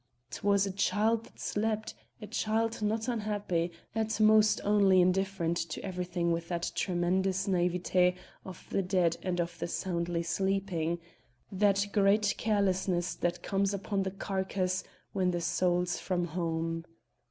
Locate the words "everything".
5.85-6.31